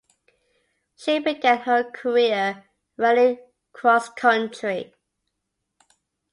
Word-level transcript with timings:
She 0.95 1.19
began 1.19 1.59
her 1.59 1.91
career 1.91 2.65
running 2.97 3.37
cross 3.71 4.09
country. 4.09 4.95